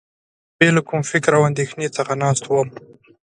[0.57, 2.69] بې له کوم فکر او اندېښنې څخه ناست وم.